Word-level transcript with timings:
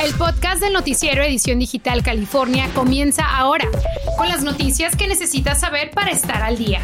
El 0.00 0.14
podcast 0.14 0.60
del 0.60 0.72
noticiero 0.72 1.24
Edición 1.24 1.58
Digital 1.58 2.04
California 2.04 2.70
comienza 2.72 3.24
ahora, 3.26 3.66
con 4.16 4.28
las 4.28 4.44
noticias 4.44 4.94
que 4.94 5.08
necesitas 5.08 5.58
saber 5.58 5.90
para 5.90 6.12
estar 6.12 6.40
al 6.40 6.56
día. 6.56 6.80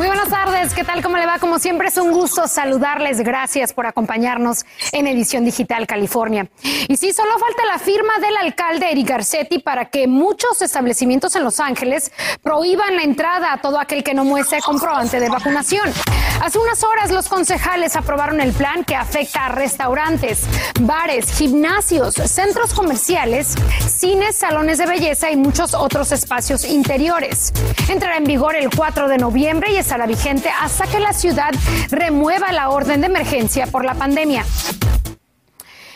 Muy 0.00 0.06
buenas 0.06 0.30
tardes, 0.30 0.72
¿qué 0.72 0.82
tal? 0.82 1.02
¿Cómo 1.02 1.18
le 1.18 1.26
va? 1.26 1.38
Como 1.38 1.58
siempre 1.58 1.88
es 1.88 1.98
un 1.98 2.10
gusto 2.10 2.48
saludarles. 2.48 3.20
Gracias 3.20 3.74
por 3.74 3.84
acompañarnos 3.84 4.64
en 4.92 5.06
Edición 5.06 5.44
Digital 5.44 5.86
California. 5.86 6.48
Y 6.88 6.96
sí, 6.96 7.12
solo 7.12 7.32
falta 7.38 7.66
la 7.66 7.78
firma 7.78 8.14
del 8.18 8.34
alcalde 8.38 8.90
Eric 8.90 9.06
Garcetti 9.06 9.58
para 9.58 9.90
que 9.90 10.06
muchos 10.06 10.62
establecimientos 10.62 11.36
en 11.36 11.44
Los 11.44 11.60
Ángeles 11.60 12.12
prohíban 12.42 12.96
la 12.96 13.02
entrada 13.02 13.52
a 13.52 13.60
todo 13.60 13.78
aquel 13.78 14.02
que 14.02 14.14
no 14.14 14.24
muestre 14.24 14.62
comprobante 14.62 15.20
de 15.20 15.28
vacunación. 15.28 15.92
Hace 16.40 16.58
unas 16.58 16.82
horas 16.82 17.10
los 17.10 17.28
concejales 17.28 17.94
aprobaron 17.94 18.40
el 18.40 18.54
plan 18.54 18.84
que 18.84 18.96
afecta 18.96 19.44
a 19.44 19.48
restaurantes, 19.50 20.46
bares, 20.80 21.30
gimnasios, 21.30 22.14
centros 22.14 22.72
comerciales, 22.72 23.54
cines, 23.86 24.36
salones 24.36 24.78
de 24.78 24.86
belleza 24.86 25.30
y 25.30 25.36
muchos 25.36 25.74
otros 25.74 26.10
espacios 26.10 26.64
interiores. 26.64 27.52
Entrará 27.90 28.16
en 28.16 28.24
vigor 28.24 28.56
el 28.56 28.70
4 28.70 29.06
de 29.06 29.18
noviembre 29.18 29.72
y 29.72 29.76
es 29.76 29.89
estará 29.90 30.06
vigente 30.06 30.48
hasta 30.60 30.86
que 30.86 31.00
la 31.00 31.12
ciudad 31.12 31.50
remueva 31.90 32.52
la 32.52 32.68
orden 32.68 33.00
de 33.00 33.08
emergencia 33.08 33.66
por 33.66 33.84
la 33.84 33.94
pandemia. 33.94 34.44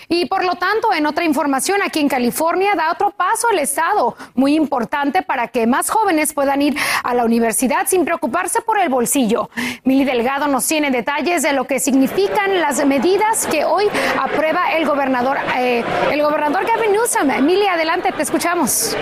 Y 0.08 0.26
por 0.26 0.44
lo 0.44 0.56
tanto, 0.56 0.92
en 0.92 1.06
otra 1.06 1.24
información, 1.24 1.80
aquí 1.80 2.00
en 2.00 2.08
California 2.08 2.72
da 2.74 2.90
otro 2.90 3.12
paso 3.12 3.48
el 3.52 3.60
Estado, 3.60 4.16
muy 4.34 4.56
importante 4.56 5.22
para 5.22 5.46
que 5.46 5.68
más 5.68 5.90
jóvenes 5.90 6.32
puedan 6.32 6.60
ir 6.60 6.76
a 7.04 7.14
la 7.14 7.24
universidad 7.24 7.86
sin 7.86 8.04
preocuparse 8.04 8.62
por 8.62 8.80
el 8.80 8.88
bolsillo. 8.88 9.48
Mili 9.84 10.04
Delgado 10.04 10.48
nos 10.48 10.66
tiene 10.66 10.90
detalles 10.90 11.42
de 11.42 11.52
lo 11.52 11.68
que 11.68 11.78
significan 11.78 12.60
las 12.60 12.84
medidas 12.84 13.46
que 13.46 13.64
hoy 13.64 13.84
aprueba 14.20 14.72
el 14.72 14.86
gobernador, 14.86 15.38
eh, 15.56 15.84
el 16.10 16.20
gobernador 16.20 16.66
Gavin 16.66 16.90
Newsom. 16.90 17.44
Mili, 17.44 17.68
adelante, 17.68 18.10
te 18.10 18.22
escuchamos. 18.22 18.96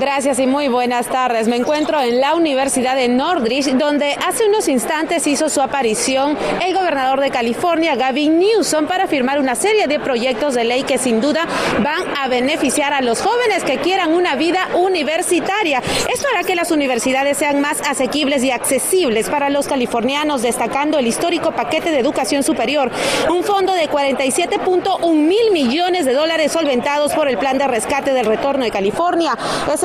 Gracias 0.00 0.38
y 0.38 0.46
muy 0.46 0.68
buenas 0.68 1.08
tardes. 1.08 1.46
Me 1.46 1.56
encuentro 1.56 2.00
en 2.00 2.22
la 2.22 2.34
Universidad 2.34 2.96
de 2.96 3.08
Northridge, 3.08 3.74
donde 3.74 4.16
hace 4.26 4.46
unos 4.46 4.66
instantes 4.66 5.26
hizo 5.26 5.50
su 5.50 5.60
aparición 5.60 6.38
el 6.64 6.72
gobernador 6.72 7.20
de 7.20 7.28
California, 7.28 7.96
Gavin 7.96 8.38
Newsom, 8.38 8.86
para 8.86 9.06
firmar 9.06 9.38
una 9.38 9.54
serie 9.54 9.88
de 9.88 10.00
proyectos 10.00 10.54
de 10.54 10.64
ley 10.64 10.84
que 10.84 10.96
sin 10.96 11.20
duda 11.20 11.46
van 11.82 12.02
a 12.18 12.28
beneficiar 12.28 12.94
a 12.94 13.02
los 13.02 13.20
jóvenes 13.20 13.62
que 13.62 13.76
quieran 13.76 14.14
una 14.14 14.36
vida 14.36 14.68
universitaria. 14.74 15.82
Esto 16.10 16.26
hará 16.32 16.44
que 16.44 16.54
las 16.54 16.70
universidades 16.70 17.36
sean 17.36 17.60
más 17.60 17.82
asequibles 17.86 18.42
y 18.42 18.50
accesibles 18.50 19.28
para 19.28 19.50
los 19.50 19.68
californianos, 19.68 20.40
destacando 20.40 20.98
el 20.98 21.08
histórico 21.08 21.52
paquete 21.52 21.90
de 21.90 21.98
educación 21.98 22.42
superior, 22.42 22.90
un 23.28 23.44
fondo 23.44 23.74
de 23.74 23.90
47.1 23.90 25.14
mil 25.14 25.50
millones 25.52 26.06
de 26.06 26.14
dólares 26.14 26.52
solventados 26.52 27.12
por 27.12 27.28
el 27.28 27.36
plan 27.36 27.58
de 27.58 27.66
rescate 27.66 28.14
del 28.14 28.24
retorno 28.24 28.64
de 28.64 28.70
California. 28.70 29.36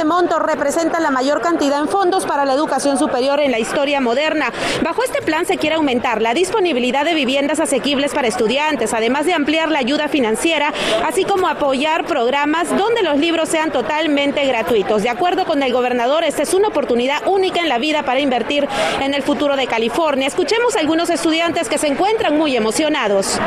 Monto 0.06 0.40
representa 0.40 1.00
la 1.00 1.12
mayor 1.12 1.42
cantidad 1.42 1.80
en 1.80 1.88
fondos 1.88 2.26
para 2.26 2.46
la 2.46 2.54
educación 2.54 2.98
superior 2.98 3.40
en 3.40 3.52
la 3.52 3.60
historia 3.60 4.00
moderna. 4.02 4.52
Bajo 4.84 5.04
este 5.04 5.22
plan 5.22 5.46
se 5.46 5.58
quiere 5.58 5.76
aumentar 5.76 6.22
la 6.22 6.34
disponibilidad 6.34 7.06
de 7.06 7.14
viviendas 7.14 7.60
asequibles 7.60 8.14
para 8.14 8.28
estudiantes, 8.28 8.94
además 8.94 9.26
de 9.26 9.34
ampliar 9.34 9.70
la 9.72 9.80
ayuda 9.80 10.08
financiera, 10.08 10.74
así 11.06 11.26
como 11.26 11.48
apoyar 11.48 12.06
programas 12.06 12.70
donde 12.78 13.04
los 13.04 13.18
libros 13.18 13.50
sean 13.50 13.72
totalmente 13.72 14.46
gratuitos. 14.46 15.04
De 15.04 15.10
acuerdo 15.10 15.46
con 15.46 15.64
el 15.64 15.74
gobernador, 15.74 16.24
esta 16.24 16.44
es 16.44 16.54
una 16.54 16.70
oportunidad 16.70 17.26
única 17.28 17.62
en 17.62 17.70
la 17.70 17.78
vida 17.78 18.04
para 18.04 18.20
invertir 18.20 18.68
en 19.02 19.14
el 19.14 19.24
futuro 19.24 19.56
de 19.56 19.68
California. 19.68 20.28
Escuchemos 20.28 20.76
a 20.76 20.80
algunos 20.80 21.10
estudiantes 21.10 21.70
que 21.70 21.78
se 21.78 21.88
encuentran 21.88 22.38
muy 22.38 22.56
emocionados. 22.56 23.40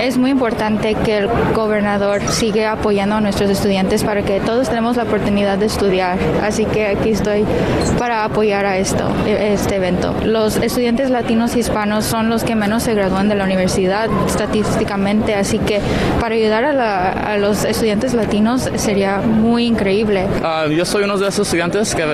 Es 0.00 0.16
muy 0.16 0.30
importante 0.30 0.94
que 0.94 1.18
el 1.18 1.28
gobernador 1.54 2.22
siga 2.30 2.72
apoyando 2.72 3.16
a 3.16 3.20
nuestros 3.20 3.50
estudiantes 3.50 4.02
para 4.02 4.22
que 4.22 4.40
todos 4.40 4.68
tenemos 4.68 4.96
la 4.96 5.02
oportunidad 5.02 5.58
de 5.58 5.66
estudiar. 5.66 6.18
Así 6.42 6.64
que 6.64 6.86
aquí 6.86 7.10
estoy 7.10 7.44
para 7.98 8.24
apoyar 8.24 8.64
a 8.64 8.78
esto, 8.78 9.04
este 9.26 9.76
evento. 9.76 10.14
Los 10.24 10.56
estudiantes 10.56 11.10
latinos 11.10 11.54
y 11.54 11.60
hispanos 11.60 12.06
son 12.06 12.30
los 12.30 12.44
que 12.44 12.54
menos 12.54 12.84
se 12.84 12.94
gradúan 12.94 13.28
de 13.28 13.34
la 13.34 13.44
universidad 13.44 14.08
estadísticamente, 14.26 15.34
así 15.34 15.58
que 15.58 15.80
para 16.18 16.34
ayudar 16.34 16.64
a, 16.64 17.36
los 17.36 17.64
estudiantes 17.64 18.14
latinos 18.14 18.70
sería 18.76 19.18
muy 19.18 19.66
increíble. 19.66 20.26
Ah, 20.42 20.66
yo 20.70 20.84
soy 20.86 21.04
uno 21.04 21.18
de 21.18 21.28
esos 21.28 21.46
estudiantes 21.46 21.94
que, 21.94 22.04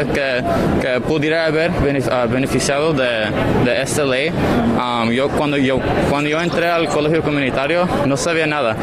que, 0.81 1.01
pudiera 1.01 1.47
haber 1.47 1.71
ah, 2.11 2.27
beneficiado 2.27 2.93
de, 2.93 3.31
de 3.65 3.83
esta 3.83 4.05
ley. 4.05 4.31
Um, 4.31 5.11
yo, 5.11 5.29
cuando, 5.29 5.57
yo, 5.57 5.79
cuando 6.11 6.29
yo 6.29 6.41
entré 6.41 6.69
al 6.69 6.89
colegio 6.89 7.23
comunitario 7.23 7.76
no 8.07 8.17
sabía 8.17 8.47
nada, 8.47 8.77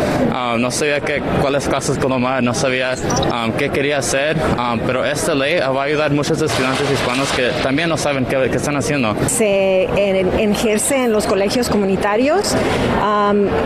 no 0.59 0.71
sabía 0.71 1.01
qué, 1.01 1.21
cuáles 1.41 1.67
clases 1.67 1.97
tomar, 1.99 2.43
no 2.43 2.53
sabía 2.53 2.95
qué 3.57 3.69
quería 3.69 3.97
hacer, 3.97 4.37
Ah, 4.57 4.75
pero 4.85 5.03
esta 5.03 5.33
ley 5.33 5.59
va 5.59 5.81
a 5.81 5.85
ayudar 5.85 6.11
a 6.11 6.13
muchos 6.13 6.41
estudiantes 6.41 6.89
hispanos 6.91 7.31
que 7.31 7.49
también 7.63 7.89
no 7.89 7.97
saben 7.97 8.25
qué, 8.25 8.43
están 8.45 8.75
haciendo. 8.75 9.15
Se 9.27 9.83
ejerce 10.41 11.05
en 11.05 11.11
los 11.11 11.25
colegios 11.25 11.69
comunitarios. 11.69 12.55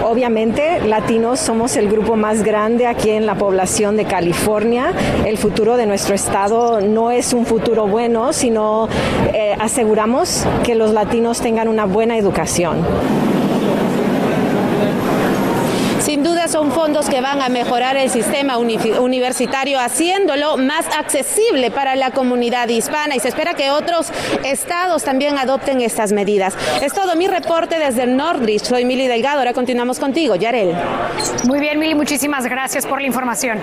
obviamente, 0.03 0.79
latinos 0.81 1.39
somos 1.39 1.75
el 1.75 1.89
grupo 1.89 2.15
más 2.15 2.43
grande 2.43 2.87
aquí 2.87 3.09
en 3.09 3.25
la 3.25 3.35
población 3.35 3.97
de 3.97 4.05
California. 4.05 4.93
El 5.25 5.37
futuro 5.37 5.77
de 5.77 5.85
nuestro 5.85 6.15
estado 6.15 6.81
no 6.81 7.11
es 7.11 7.33
un 7.33 7.45
futuro 7.45 7.87
bueno, 7.87 8.33
sino 8.33 8.87
eh, 9.33 9.55
aseguramos 9.59 10.45
que 10.63 10.75
los 10.75 10.93
latinos 10.93 11.41
tengan 11.41 11.67
una 11.67 11.85
buena 11.85 12.17
educación. 12.17 12.77
Sin 15.99 16.23
duda 16.23 16.46
son 16.57 16.71
fondos 16.71 17.07
que 17.07 17.21
van 17.21 17.39
a 17.39 17.49
mejorar 17.49 17.97
el 17.97 18.09
sistema 18.09 18.57
universitario, 18.57 19.79
haciéndolo 19.79 20.57
más 20.57 20.87
accesible 20.97 21.69
para 21.69 21.95
la 21.95 22.09
comunidad 22.09 22.67
hispana 22.67 23.15
y 23.15 23.19
se 23.19 23.27
espera 23.27 23.53
que 23.53 23.69
otros 23.69 24.11
estados 24.43 25.03
también 25.03 25.37
adopten 25.37 25.81
estas 25.81 26.11
medidas. 26.11 26.55
Es 26.81 26.93
todo 26.93 27.15
mi 27.15 27.27
reporte 27.27 27.77
desde 27.77 28.07
Northridge. 28.07 28.63
Soy 28.63 28.85
Mili 28.85 29.05
Delgado. 29.05 29.37
Ahora 29.37 29.53
continuamos 29.53 29.99
contigo, 29.99 30.33
Yarel. 30.35 30.73
Muy 31.45 31.59
bien, 31.59 31.77
Mili, 31.77 31.93
muchísimas 31.93 32.47
gracias 32.47 32.87
por 32.87 33.01
la 33.01 33.05
información. 33.05 33.59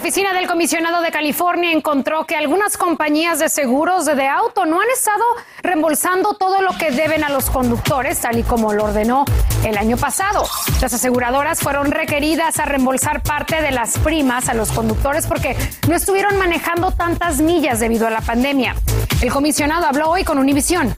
La 0.00 0.04
oficina 0.08 0.32
del 0.32 0.46
comisionado 0.46 1.02
de 1.02 1.10
California 1.10 1.72
encontró 1.72 2.24
que 2.24 2.34
algunas 2.34 2.78
compañías 2.78 3.38
de 3.38 3.50
seguros 3.50 4.06
de 4.06 4.26
auto 4.26 4.64
no 4.64 4.80
han 4.80 4.88
estado 4.88 5.22
reembolsando 5.62 6.32
todo 6.32 6.62
lo 6.62 6.70
que 6.78 6.90
deben 6.90 7.22
a 7.22 7.28
los 7.28 7.50
conductores, 7.50 8.18
tal 8.18 8.38
y 8.38 8.42
como 8.42 8.72
lo 8.72 8.84
ordenó 8.84 9.26
el 9.62 9.76
año 9.76 9.98
pasado. 9.98 10.46
Las 10.80 10.94
aseguradoras 10.94 11.60
fueron 11.60 11.90
requeridas 11.90 12.58
a 12.58 12.64
reembolsar 12.64 13.22
parte 13.22 13.60
de 13.60 13.72
las 13.72 13.98
primas 13.98 14.48
a 14.48 14.54
los 14.54 14.72
conductores 14.72 15.26
porque 15.26 15.54
no 15.86 15.94
estuvieron 15.94 16.38
manejando 16.38 16.92
tantas 16.92 17.42
millas 17.42 17.78
debido 17.78 18.06
a 18.06 18.10
la 18.10 18.22
pandemia. 18.22 18.76
El 19.20 19.30
comisionado 19.30 19.84
habló 19.84 20.08
hoy 20.08 20.24
con 20.24 20.38
Univision. 20.38 20.94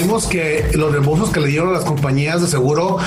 Vimos 0.00 0.26
que 0.26 0.68
los 0.74 0.90
reembolsos 0.90 1.30
que 1.30 1.38
le 1.38 1.46
dieron 1.46 1.68
a 1.68 1.72
las 1.72 1.84
compañías 1.84 2.40
de 2.40 2.48
seguro 2.48 2.98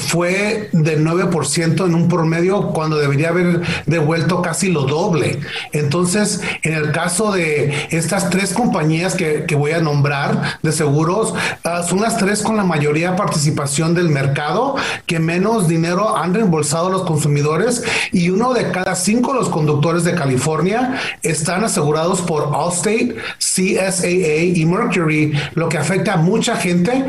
fue 0.00 0.70
del 0.72 1.04
9% 1.04 1.86
en 1.86 1.94
un 1.94 2.08
promedio 2.08 2.68
cuando 2.68 2.98
debería 2.98 3.28
haber 3.28 3.60
devuelto 3.86 4.42
casi 4.42 4.70
lo 4.70 4.82
doble. 4.82 5.40
Entonces, 5.72 6.40
en 6.62 6.74
el 6.74 6.92
caso 6.92 7.32
de 7.32 7.88
estas 7.90 8.30
tres 8.30 8.52
compañías 8.52 9.14
que, 9.14 9.46
voy 9.60 9.72
a 9.72 9.80
nombrar 9.80 10.58
de 10.62 10.72
seguros, 10.72 11.34
ah, 11.64 11.82
son 11.82 12.00
las 12.00 12.16
tres 12.16 12.42
con 12.42 12.56
la 12.56 12.64
mayoría 12.64 13.14
participación 13.14 13.94
del 13.94 14.08
mercado 14.08 14.76
que 15.06 15.18
menos 15.18 15.68
dinero 15.68 16.16
han 16.16 16.32
reembolsado 16.32 16.86
a 16.86 16.90
los 16.90 17.02
consumidores 17.02 17.84
y 18.12 18.30
uno 18.30 18.54
de 18.54 18.70
cada 18.70 18.94
cinco 18.94 19.34
los 19.34 19.48
conductores 19.48 20.04
de 20.04 20.14
California 20.14 20.98
están 21.22 21.64
asegurados 21.64 22.22
por 22.22 22.52
Allstate, 22.54 23.16
CSAA 23.38 24.42
y 24.54 24.64
Mercury, 24.64 25.32
lo 25.54 25.68
que 25.68 25.78
afecta 25.78 26.14
a 26.14 26.16
mucha 26.16 26.56
gente. 26.56 27.04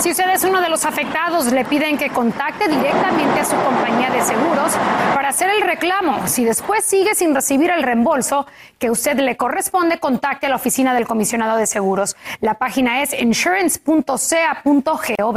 Si 0.00 0.10
usted 0.10 0.30
es 0.30 0.44
uno 0.44 0.62
de 0.62 0.70
los 0.70 0.86
afectados, 0.86 1.52
le 1.52 1.66
piden 1.66 1.98
que 1.98 2.08
contacte 2.08 2.68
directamente 2.68 3.40
a 3.40 3.44
su 3.44 3.54
compañía 3.56 4.08
de 4.08 4.22
seguros 4.22 4.72
para 5.14 5.28
hacer 5.28 5.50
el 5.50 5.60
reclamo. 5.60 6.26
Si 6.26 6.42
después 6.42 6.86
sigue 6.86 7.14
sin 7.14 7.34
recibir 7.34 7.70
el 7.70 7.82
reembolso 7.82 8.46
que 8.78 8.90
usted 8.90 9.18
le 9.18 9.36
corresponde, 9.36 9.98
contacte 9.98 10.46
a 10.46 10.48
la 10.48 10.56
oficina 10.56 10.94
del 10.94 11.06
comisionado 11.06 11.58
de 11.58 11.66
seguros. 11.66 12.16
La 12.40 12.54
página 12.54 13.02
es 13.02 13.12
insurance.ca.gov. 13.12 15.36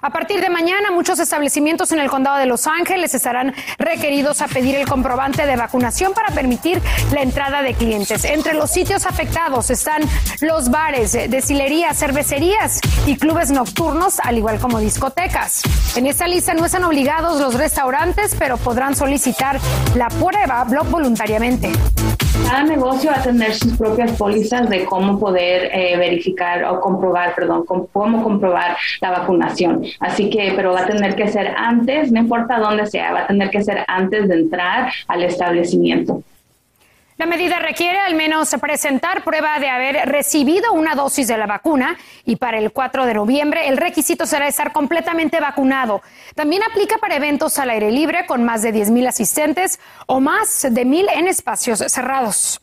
A 0.00 0.10
partir 0.10 0.40
de 0.40 0.48
mañana, 0.48 0.92
muchos 0.92 1.18
establecimientos 1.18 1.90
en 1.90 1.98
el 1.98 2.08
condado 2.08 2.36
de 2.36 2.46
Los 2.46 2.68
Ángeles 2.68 3.14
estarán 3.14 3.52
requeridos 3.78 4.40
a 4.42 4.46
pedir 4.46 4.76
el 4.76 4.86
comprobante 4.86 5.44
de 5.44 5.56
vacunación 5.56 6.14
para 6.14 6.28
permitir 6.28 6.80
la 7.12 7.22
entrada 7.22 7.62
de 7.62 7.74
clientes. 7.74 8.24
Entre 8.24 8.54
los 8.54 8.70
sitios 8.70 9.06
afectados 9.06 9.70
están 9.70 10.02
los 10.40 10.70
bares, 10.70 11.12
destilerías, 11.12 11.98
cervecerías 11.98 12.80
y 13.06 13.16
clubes 13.16 13.50
nocturnos, 13.50 14.20
al 14.20 14.38
igual 14.38 14.60
como 14.60 14.78
discotecas. 14.78 15.62
En 15.96 16.06
esta 16.06 16.28
lista 16.28 16.54
no 16.54 16.64
están 16.64 16.84
obligados 16.84 17.40
los 17.40 17.54
restaurantes, 17.54 18.36
pero 18.38 18.56
podrán 18.56 18.94
solicitar 18.94 19.58
la 19.96 20.08
prueba 20.08 20.64
voluntariamente. 20.64 21.72
Cada 22.48 22.62
negocio 22.62 23.10
va 23.10 23.18
a 23.18 23.22
tener 23.22 23.52
sus 23.52 23.76
propias 23.76 24.12
pólizas 24.12 24.70
de 24.70 24.86
cómo 24.86 25.20
poder 25.20 25.70
eh, 25.70 25.98
verificar 25.98 26.64
o 26.64 26.80
comprobar, 26.80 27.34
perdón, 27.34 27.66
cómo 27.66 28.22
comprobar 28.22 28.74
la 29.02 29.10
vacunación. 29.10 29.84
Así 30.00 30.30
que, 30.30 30.54
pero 30.56 30.72
va 30.72 30.80
a 30.80 30.86
tener 30.86 31.14
que 31.14 31.28
ser 31.28 31.52
antes, 31.56 32.10
no 32.10 32.20
importa 32.20 32.58
dónde 32.58 32.86
sea, 32.86 33.12
va 33.12 33.20
a 33.20 33.26
tener 33.26 33.50
que 33.50 33.62
ser 33.62 33.84
antes 33.86 34.28
de 34.28 34.34
entrar 34.34 34.90
al 35.08 35.24
establecimiento. 35.24 36.22
La 37.18 37.26
medida 37.26 37.58
requiere 37.58 37.98
al 37.98 38.14
menos 38.14 38.54
presentar 38.60 39.24
prueba 39.24 39.58
de 39.58 39.68
haber 39.68 40.08
recibido 40.08 40.72
una 40.72 40.94
dosis 40.94 41.26
de 41.26 41.36
la 41.36 41.48
vacuna 41.48 41.98
y 42.24 42.36
para 42.36 42.58
el 42.58 42.70
4 42.70 43.06
de 43.06 43.14
noviembre 43.14 43.66
el 43.66 43.76
requisito 43.76 44.24
será 44.24 44.46
estar 44.46 44.70
completamente 44.70 45.40
vacunado. 45.40 46.00
También 46.36 46.62
aplica 46.62 46.98
para 46.98 47.16
eventos 47.16 47.58
al 47.58 47.70
aire 47.70 47.90
libre 47.90 48.24
con 48.26 48.44
más 48.44 48.62
de 48.62 48.72
10.000 48.72 49.08
asistentes 49.08 49.80
o 50.06 50.20
más 50.20 50.62
de 50.62 50.86
1.000 50.86 51.08
en 51.12 51.26
espacios 51.26 51.80
cerrados. 51.88 52.60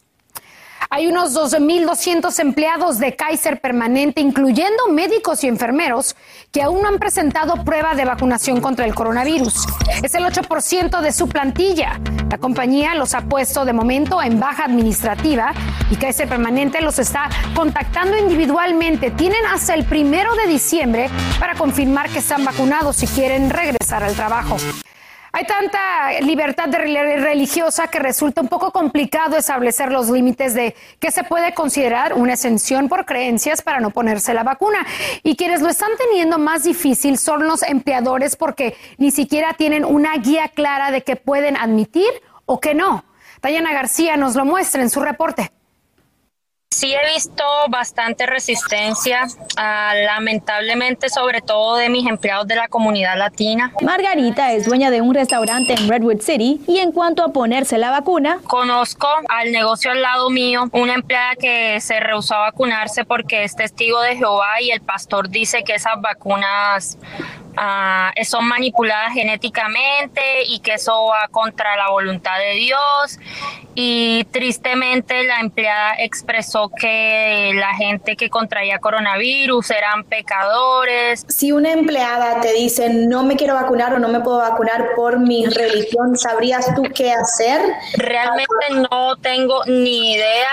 Hay 0.96 1.08
unos 1.08 1.34
2.200 1.36 2.40
empleados 2.40 3.00
de 3.00 3.18
Kaiser 3.18 3.60
permanente, 3.60 4.22
incluyendo 4.22 4.88
médicos 4.90 5.44
y 5.44 5.48
enfermeros, 5.50 6.16
que 6.54 6.62
aún 6.62 6.82
no 6.82 6.88
han 6.88 7.00
presentado 7.00 7.66
prueba 7.66 7.96
de 7.96 8.06
vacunación 8.06 8.62
contra 8.62 8.86
el 8.86 8.96
coronavirus. 8.96 9.68
Es 10.02 10.16
el 10.16 10.24
8% 10.24 11.02
de 11.02 11.12
su 11.12 11.28
plantilla. 11.28 12.00
La 12.32 12.38
compañía 12.38 12.96
los 12.96 13.14
ha 13.14 13.24
puesto 13.24 13.66
de 13.66 13.74
momento 13.74 14.24
en 14.24 14.40
baja 14.40 14.64
administrativa 14.64 15.52
y 15.92 15.98
Kaiser 15.98 16.30
permanente 16.30 16.80
los 16.80 16.98
está 16.98 17.30
contactando 17.54 18.18
individualmente. 18.18 19.12
Tienen 19.12 19.46
hasta 19.48 19.74
el 19.74 19.84
primero 19.84 20.34
de 20.36 20.48
diciembre 20.48 21.10
para 21.42 21.56
confirmar 21.56 22.10
que 22.10 22.20
están 22.20 22.46
vacunados 22.46 22.96
si 22.96 23.08
quieren 23.08 23.50
regresar 23.50 24.02
al 24.02 24.16
trabajo. 24.16 24.56
Hay 25.38 25.44
tanta 25.44 26.22
libertad 26.22 26.70
religiosa 26.72 27.90
que 27.90 28.00
resulta 28.00 28.40
un 28.40 28.48
poco 28.48 28.72
complicado 28.72 29.36
establecer 29.36 29.92
los 29.92 30.10
límites 30.10 30.54
de 30.54 30.74
qué 30.98 31.12
se 31.12 31.26
puede 31.26 31.54
considerar 31.54 32.14
una 32.14 32.36
exención 32.36 32.88
por 32.88 33.06
creencias 33.06 33.62
para 33.62 33.82
no 33.82 33.90
ponerse 33.90 34.34
la 34.34 34.44
vacuna. 34.44 34.88
Y 35.24 35.36
quienes 35.36 35.60
lo 35.60 35.68
están 35.68 35.90
teniendo 35.98 36.38
más 36.38 36.64
difícil 36.64 37.18
son 37.18 37.48
los 37.48 37.64
empleadores 37.64 38.38
porque 38.38 38.78
ni 38.98 39.12
siquiera 39.12 39.56
tienen 39.56 39.84
una 39.84 40.16
guía 40.16 40.48
clara 40.48 40.90
de 40.90 41.02
qué 41.02 41.18
pueden 41.18 41.58
admitir 41.58 42.08
o 42.46 42.62
qué 42.62 42.74
no. 42.74 43.04
Dayana 43.42 43.74
García 43.74 44.16
nos 44.16 44.36
lo 44.36 44.46
muestra 44.46 44.84
en 44.84 44.90
su 44.90 45.02
reporte. 45.02 45.52
Sí 46.72 46.94
he 46.94 47.14
visto 47.14 47.44
bastante 47.70 48.26
resistencia, 48.26 49.22
ah, 49.56 49.94
lamentablemente 49.96 51.08
sobre 51.08 51.42
todo 51.42 51.78
de 51.78 51.88
mis 51.90 52.06
empleados 52.06 52.48
de 52.48 52.56
la 52.56 52.68
comunidad 52.68 53.18
latina. 53.18 53.72
Margarita 53.82 54.52
es 54.52 54.66
dueña 54.66 54.92
de 54.92 55.00
un 55.00 55.14
restaurante 55.14 55.74
en 55.74 55.88
Redwood 55.88 56.20
City 56.20 56.60
y 56.68 56.80
en 56.80 56.92
cuanto 56.92 57.24
a 57.24 57.30
ponerse 57.30 57.78
la 57.78 57.92
vacuna, 57.92 58.40
conozco 58.46 59.08
al 59.30 59.54
negocio 59.54 59.92
al 59.92 60.02
lado 60.02 60.30
mío 60.30 60.70
una 60.74 60.96
empleada 60.96 61.36
que 61.40 61.80
se 61.80 62.02
rehusó 62.02 62.36
a 62.36 62.40
vacunarse 62.52 63.06
porque 63.06 63.46
es 63.46 63.56
testigo 63.56 64.02
de 64.02 64.18
Jehová 64.18 64.60
y 64.60 64.72
el 64.72 64.82
pastor 64.82 65.30
dice 65.30 65.64
que 65.64 65.76
esas 65.76 66.02
vacunas 66.02 66.98
Ah, 67.58 68.12
son 68.24 68.48
manipuladas 68.48 69.14
genéticamente 69.14 70.44
y 70.48 70.60
que 70.60 70.74
eso 70.74 71.06
va 71.06 71.28
contra 71.30 71.76
la 71.76 71.90
voluntad 71.90 72.38
de 72.38 72.56
Dios. 72.56 73.20
Y 73.78 74.24
tristemente 74.32 75.26
la 75.26 75.42
empleada 75.42 75.96
expresó 76.00 76.70
que 76.70 77.52
la 77.56 77.76
gente 77.76 78.16
que 78.16 78.30
contraía 78.30 78.80
coronavirus 78.80 79.70
eran 79.72 80.06
pecadores. 80.06 81.26
Si 81.28 81.52
una 81.52 81.74
empleada 81.74 82.40
te 82.40 82.54
dice 82.54 82.90
no 82.90 83.24
me 83.24 83.36
quiero 83.36 83.54
vacunar 83.56 83.94
o 83.94 84.00
no 84.00 84.08
me 84.08 84.22
puedo 84.22 84.38
vacunar 84.38 84.92
por 84.96 85.20
mi 85.20 85.46
religión, 85.46 86.18
¿sabrías 86.18 86.74
tú 86.74 86.84
qué 86.84 87.12
hacer? 87.12 87.62
Realmente 87.98 88.88
no 88.90 89.18
tengo 89.18 89.62
ni 89.66 90.14
idea 90.14 90.50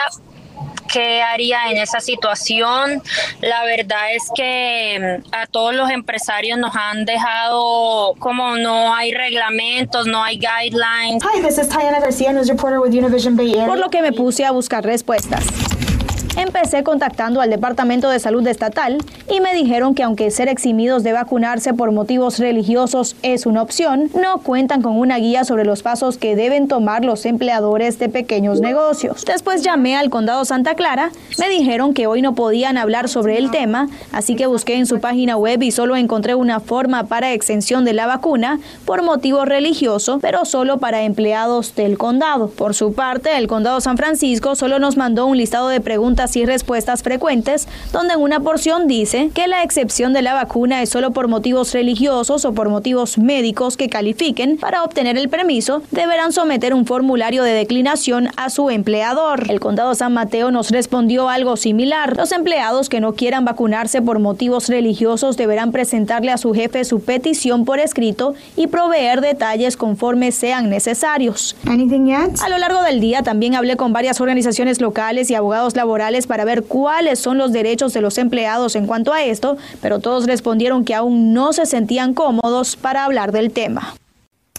qué 0.92 1.22
haría 1.22 1.70
en 1.70 1.78
esa 1.78 2.00
situación. 2.00 3.02
La 3.40 3.64
verdad 3.64 4.14
es 4.14 4.24
que 4.34 5.20
mm, 5.22 5.28
a 5.32 5.46
todos 5.46 5.74
los 5.74 5.90
empresarios 5.90 6.58
nos 6.58 6.76
han 6.76 7.04
dejado 7.04 8.14
como 8.18 8.56
no 8.56 8.94
hay 8.94 9.12
reglamentos, 9.12 10.06
no 10.06 10.22
hay 10.22 10.38
guidelines. 10.38 11.22
Hi, 11.24 11.40
this 11.42 11.58
is 11.58 11.68
Tayana 11.68 12.00
Garcia, 12.00 12.32
news 12.32 12.48
reporter 12.48 12.78
with 12.78 12.92
Univision 12.92 13.36
Bay 13.36 13.52
Area. 13.52 13.66
Por 13.66 13.78
lo 13.78 13.90
que 13.90 14.02
me 14.02 14.12
puse 14.12 14.44
a 14.44 14.52
buscar 14.52 14.84
respuestas. 14.84 15.44
Empecé 16.36 16.82
contactando 16.82 17.42
al 17.42 17.50
Departamento 17.50 18.08
de 18.08 18.18
Salud 18.18 18.46
Estatal 18.46 18.96
y 19.30 19.40
me 19.40 19.52
dijeron 19.52 19.94
que 19.94 20.02
aunque 20.02 20.30
ser 20.30 20.48
eximidos 20.48 21.02
de 21.02 21.12
vacunarse 21.12 21.74
por 21.74 21.92
motivos 21.92 22.38
religiosos 22.38 23.16
es 23.22 23.44
una 23.44 23.60
opción, 23.60 24.10
no 24.18 24.38
cuentan 24.38 24.80
con 24.80 24.96
una 24.96 25.18
guía 25.18 25.44
sobre 25.44 25.66
los 25.66 25.82
pasos 25.82 26.16
que 26.16 26.34
deben 26.34 26.68
tomar 26.68 27.04
los 27.04 27.26
empleadores 27.26 27.98
de 27.98 28.08
pequeños 28.08 28.60
negocios. 28.60 29.24
Después 29.26 29.62
llamé 29.62 29.94
al 29.94 30.08
Condado 30.08 30.46
Santa 30.46 30.74
Clara, 30.74 31.10
me 31.38 31.50
dijeron 31.50 31.92
que 31.92 32.06
hoy 32.06 32.22
no 32.22 32.34
podían 32.34 32.78
hablar 32.78 33.10
sobre 33.10 33.36
el 33.36 33.50
tema, 33.50 33.88
así 34.10 34.34
que 34.34 34.46
busqué 34.46 34.76
en 34.76 34.86
su 34.86 35.00
página 35.00 35.36
web 35.36 35.62
y 35.62 35.70
solo 35.70 35.96
encontré 35.96 36.34
una 36.34 36.60
forma 36.60 37.04
para 37.04 37.32
exención 37.32 37.84
de 37.84 37.92
la 37.92 38.06
vacuna 38.06 38.58
por 38.86 39.02
motivo 39.02 39.44
religioso, 39.44 40.18
pero 40.20 40.46
solo 40.46 40.78
para 40.78 41.02
empleados 41.02 41.74
del 41.74 41.98
condado. 41.98 42.48
Por 42.48 42.74
su 42.74 42.94
parte, 42.94 43.36
el 43.36 43.48
Condado 43.48 43.82
San 43.82 43.98
Francisco 43.98 44.54
solo 44.54 44.78
nos 44.78 44.96
mandó 44.96 45.26
un 45.26 45.36
listado 45.36 45.68
de 45.68 45.80
preguntas 45.80 46.21
y 46.36 46.46
respuestas 46.46 47.02
frecuentes, 47.02 47.66
donde 47.92 48.14
en 48.14 48.20
una 48.20 48.40
porción 48.40 48.86
dice 48.86 49.30
que 49.34 49.48
la 49.48 49.62
excepción 49.62 50.12
de 50.12 50.22
la 50.22 50.34
vacuna 50.34 50.82
es 50.82 50.90
solo 50.90 51.10
por 51.10 51.28
motivos 51.28 51.72
religiosos 51.72 52.44
o 52.44 52.52
por 52.52 52.68
motivos 52.68 53.18
médicos 53.18 53.76
que 53.76 53.88
califiquen 53.88 54.56
para 54.56 54.84
obtener 54.84 55.16
el 55.18 55.28
permiso, 55.28 55.82
deberán 55.90 56.32
someter 56.32 56.74
un 56.74 56.86
formulario 56.86 57.42
de 57.42 57.52
declinación 57.52 58.28
a 58.36 58.50
su 58.50 58.70
empleador. 58.70 59.50
El 59.50 59.60
condado 59.60 59.94
San 59.94 60.14
Mateo 60.14 60.50
nos 60.50 60.70
respondió 60.70 61.28
algo 61.28 61.56
similar. 61.56 62.16
Los 62.16 62.32
empleados 62.32 62.88
que 62.88 63.00
no 63.00 63.14
quieran 63.14 63.44
vacunarse 63.44 64.00
por 64.02 64.18
motivos 64.18 64.68
religiosos 64.68 65.36
deberán 65.36 65.72
presentarle 65.72 66.30
a 66.30 66.38
su 66.38 66.52
jefe 66.52 66.84
su 66.84 67.00
petición 67.00 67.64
por 67.64 67.80
escrito 67.80 68.34
y 68.56 68.68
proveer 68.68 69.20
detalles 69.20 69.76
conforme 69.76 70.32
sean 70.32 70.70
necesarios. 70.70 71.56
A 72.42 72.48
lo 72.48 72.58
largo 72.58 72.82
del 72.82 73.00
día 73.00 73.22
también 73.22 73.54
hablé 73.54 73.76
con 73.76 73.92
varias 73.92 74.20
organizaciones 74.20 74.80
locales 74.80 75.30
y 75.30 75.34
abogados 75.34 75.74
laborales 75.76 76.11
para 76.26 76.44
ver 76.44 76.64
cuáles 76.64 77.18
son 77.18 77.38
los 77.38 77.52
derechos 77.52 77.92
de 77.92 78.00
los 78.00 78.18
empleados 78.18 78.76
en 78.76 78.86
cuanto 78.86 79.12
a 79.12 79.22
esto, 79.22 79.56
pero 79.80 79.98
todos 79.98 80.26
respondieron 80.26 80.84
que 80.84 80.94
aún 80.94 81.32
no 81.32 81.52
se 81.52 81.66
sentían 81.66 82.14
cómodos 82.14 82.76
para 82.76 83.04
hablar 83.04 83.32
del 83.32 83.52
tema. 83.52 83.94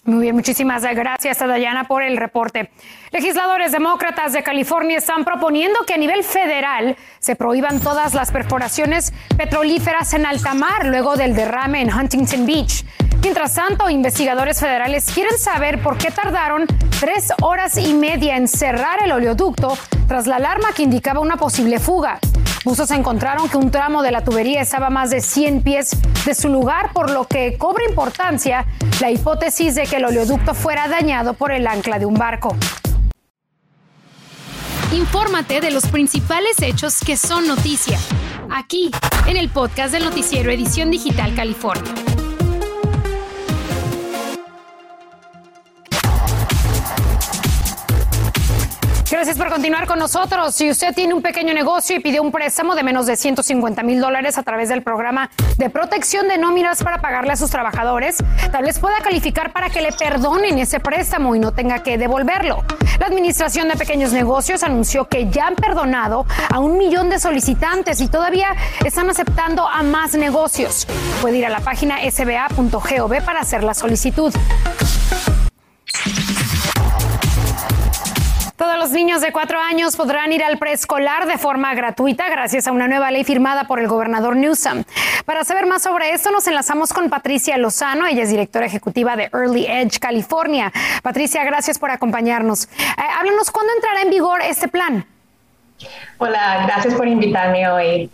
Muy 0.06 0.24
bien, 0.24 0.36
muchísimas 0.36 0.84
gracias 0.84 1.42
a 1.42 1.48
Dayana 1.48 1.86
por 1.86 2.04
el 2.04 2.18
reporte. 2.18 2.70
Legisladores 3.12 3.72
demócratas 3.72 4.34
de 4.34 4.44
California 4.44 4.98
están 4.98 5.24
proponiendo 5.24 5.80
que 5.88 5.94
a 5.94 5.98
nivel 5.98 6.26
federal 6.26 6.98
se 7.20 7.38
prohíban 7.38 7.80
todas 7.80 8.14
las 8.14 8.30
perforaciones 8.30 9.14
petrolíferas 9.38 10.14
en 10.14 10.26
alta 10.26 10.56
mar 10.56 10.88
luego 10.88 11.16
del 11.16 11.34
derrame 11.34 11.84
en 11.84 11.94
Huntington 11.94 12.46
Beach. 12.46 12.84
Mientras 13.24 13.54
tanto, 13.54 13.90
investigadores 13.90 14.60
federales 14.60 15.06
quieren 15.06 15.38
saber 15.38 15.82
por 15.82 15.98
qué 15.98 16.12
tardaron 16.12 16.68
tres 17.00 17.32
horas 17.42 17.78
y 17.78 17.94
media 17.94 18.36
en 18.36 18.50
cerrar 18.50 19.02
el 19.02 19.14
oleoducto 19.14 19.78
tras 20.10 20.28
la 20.28 20.36
alarma 20.36 20.74
que 20.74 20.84
indicaba 20.84 21.22
una 21.22 21.38
posible 21.38 21.80
fuga. 21.80 22.20
Buzos 22.66 22.92
encontraron 22.92 23.48
que 23.48 23.56
un 23.56 23.72
tramo 23.72 24.04
de 24.04 24.12
la 24.12 24.26
tubería 24.26 24.62
estaba 24.62 24.90
más 24.90 25.10
de 25.10 25.22
100 25.22 25.64
pies 25.64 25.98
de 26.26 26.36
su 26.36 26.50
lugar, 26.50 26.92
por 26.92 27.12
lo 27.12 27.26
que 27.26 27.58
cobra 27.58 27.86
importancia 27.88 28.66
la 29.00 29.10
hipótesis 29.10 29.76
de 29.76 29.84
que 29.84 29.96
el 29.96 30.06
oleoducto 30.06 30.54
fuera 30.54 30.90
dañado 30.90 31.34
por 31.34 31.54
el 31.54 31.66
ancla 31.66 32.00
de 32.00 32.06
un 32.06 32.16
barco. 32.16 32.58
Infórmate 34.92 35.62
de 35.62 35.72
los 35.72 35.88
principales 35.88 36.62
hechos 36.62 37.00
que 37.00 37.16
son 37.16 37.48
noticia, 37.48 37.98
aquí 38.52 38.92
en 39.28 39.38
el 39.38 39.50
podcast 39.50 39.94
del 39.94 40.04
noticiero 40.04 40.52
Edición 40.52 40.92
Digital 40.92 41.34
California. 41.36 42.13
Gracias 49.24 49.38
por 49.38 49.54
continuar 49.54 49.88
con 49.88 50.00
nosotros. 50.00 50.54
Si 50.54 50.70
usted 50.70 50.94
tiene 50.94 51.14
un 51.14 51.22
pequeño 51.22 51.54
negocio 51.54 51.96
y 51.96 52.02
pidió 52.02 52.22
un 52.22 52.30
préstamo 52.30 52.76
de 52.76 52.84
menos 52.84 53.06
de 53.06 53.16
150 53.16 53.82
mil 53.82 54.02
dólares 54.02 54.38
a 54.38 54.44
través 54.44 54.68
del 54.68 54.84
programa 54.84 55.30
de 55.58 55.70
protección 55.70 56.28
de 56.28 56.38
nóminas 56.38 56.84
para 56.84 57.00
pagarle 57.00 57.32
a 57.32 57.38
sus 57.38 57.50
trabajadores, 57.50 58.18
tal 58.52 58.66
vez 58.66 58.80
pueda 58.80 58.98
calificar 59.02 59.54
para 59.54 59.70
que 59.70 59.82
le 59.82 59.94
perdonen 59.94 60.60
ese 60.60 60.82
préstamo 60.82 61.38
y 61.38 61.40
no 61.40 61.54
tenga 61.54 61.84
que 61.84 61.98
devolverlo. 61.98 62.66
La 63.00 63.06
Administración 63.06 63.70
de 63.70 63.78
Pequeños 63.78 64.12
Negocios 64.12 64.62
anunció 64.62 65.08
que 65.08 65.30
ya 65.30 65.48
han 65.48 65.56
perdonado 65.56 66.26
a 66.54 66.60
un 66.60 66.78
millón 66.78 67.10
de 67.10 67.18
solicitantes 67.18 68.02
y 68.02 68.10
todavía 68.10 68.50
están 68.84 69.10
aceptando 69.10 69.66
a 69.66 69.84
más 69.84 70.16
negocios. 70.16 70.86
Puede 71.22 71.38
ir 71.38 71.46
a 71.46 71.50
la 71.50 71.62
página 71.62 72.00
sba.gov 72.12 73.24
para 73.24 73.40
hacer 73.40 73.64
la 73.64 73.74
solicitud. 73.74 74.34
Todos 78.64 78.78
los 78.78 78.92
niños 78.92 79.20
de 79.20 79.34
cuatro 79.34 79.60
años 79.60 79.98
podrán 79.98 80.32
ir 80.32 80.42
al 80.42 80.58
preescolar 80.58 81.28
de 81.28 81.38
forma 81.38 81.76
gratuita 81.76 82.30
gracias 82.30 82.66
a 82.66 82.72
una 82.72 82.88
nueva 82.88 83.12
ley 83.12 83.26
firmada 83.26 83.66
por 83.66 83.78
el 83.78 83.90
gobernador 83.90 84.38
Newsom. 84.38 84.86
Para 85.26 85.44
saber 85.44 85.66
más 85.66 85.84
sobre 85.84 86.14
esto, 86.14 86.32
nos 86.32 86.48
enlazamos 86.48 86.94
con 86.94 87.10
Patricia 87.10 87.58
Lozano. 87.58 88.08
Ella 88.08 88.24
es 88.24 88.30
directora 88.30 88.66
ejecutiva 88.66 89.18
de 89.18 89.30
Early 89.34 89.66
Edge, 89.66 90.00
California. 90.00 90.72
Patricia, 91.02 91.44
gracias 91.44 91.78
por 91.78 91.92
acompañarnos. 91.92 92.64
Eh, 92.64 93.02
háblanos, 93.20 93.52
¿cuándo 93.52 93.74
entrará 93.74 94.02
en 94.04 94.10
vigor 94.12 94.40
este 94.42 94.70
plan? 94.70 95.06
Hola, 96.26 96.64
gracias 96.66 96.94
por 96.94 97.06
invitarme 97.06 97.68
hoy. 97.70 98.10